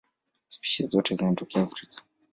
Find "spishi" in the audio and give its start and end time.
0.47-0.87